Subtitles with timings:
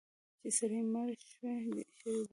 [0.39, 1.65] چې سړی مړ شوی
[1.99, 2.21] دی.